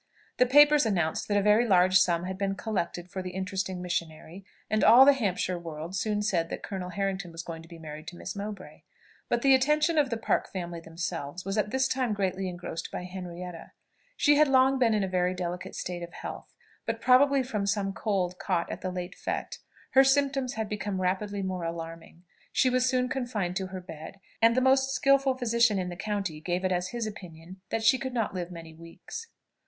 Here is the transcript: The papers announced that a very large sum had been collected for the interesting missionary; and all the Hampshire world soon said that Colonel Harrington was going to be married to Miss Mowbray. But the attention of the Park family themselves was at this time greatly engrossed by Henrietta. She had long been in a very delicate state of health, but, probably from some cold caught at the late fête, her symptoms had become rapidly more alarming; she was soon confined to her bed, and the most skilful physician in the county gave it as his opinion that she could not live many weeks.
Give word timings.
The 0.37 0.47
papers 0.47 0.83
announced 0.83 1.27
that 1.27 1.37
a 1.37 1.43
very 1.43 1.67
large 1.67 1.99
sum 1.99 2.23
had 2.23 2.35
been 2.35 2.55
collected 2.55 3.07
for 3.11 3.21
the 3.21 3.29
interesting 3.35 3.83
missionary; 3.83 4.43
and 4.67 4.83
all 4.83 5.05
the 5.05 5.13
Hampshire 5.13 5.59
world 5.59 5.95
soon 5.95 6.23
said 6.23 6.49
that 6.49 6.63
Colonel 6.63 6.89
Harrington 6.89 7.31
was 7.31 7.43
going 7.43 7.61
to 7.61 7.67
be 7.67 7.77
married 7.77 8.07
to 8.07 8.15
Miss 8.15 8.35
Mowbray. 8.35 8.81
But 9.29 9.43
the 9.43 9.53
attention 9.53 9.99
of 9.99 10.09
the 10.09 10.17
Park 10.17 10.51
family 10.51 10.79
themselves 10.79 11.45
was 11.45 11.55
at 11.55 11.69
this 11.69 11.87
time 11.87 12.15
greatly 12.15 12.49
engrossed 12.49 12.89
by 12.91 13.03
Henrietta. 13.03 13.73
She 14.17 14.37
had 14.37 14.47
long 14.47 14.79
been 14.79 14.95
in 14.95 15.03
a 15.03 15.07
very 15.07 15.35
delicate 15.35 15.75
state 15.75 16.01
of 16.01 16.13
health, 16.13 16.55
but, 16.87 16.99
probably 16.99 17.43
from 17.43 17.67
some 17.67 17.93
cold 17.93 18.39
caught 18.39 18.71
at 18.71 18.81
the 18.81 18.89
late 18.89 19.15
fête, 19.15 19.59
her 19.91 20.03
symptoms 20.03 20.53
had 20.53 20.67
become 20.67 20.99
rapidly 20.99 21.43
more 21.43 21.63
alarming; 21.63 22.23
she 22.51 22.71
was 22.71 22.89
soon 22.89 23.07
confined 23.07 23.55
to 23.57 23.67
her 23.67 23.81
bed, 23.81 24.19
and 24.41 24.57
the 24.57 24.61
most 24.61 24.95
skilful 24.95 25.37
physician 25.37 25.77
in 25.77 25.89
the 25.89 25.95
county 25.95 26.39
gave 26.41 26.65
it 26.65 26.71
as 26.71 26.87
his 26.87 27.05
opinion 27.05 27.61
that 27.69 27.83
she 27.83 27.99
could 27.99 28.15
not 28.15 28.33
live 28.33 28.49
many 28.49 28.73
weeks. 28.73 29.27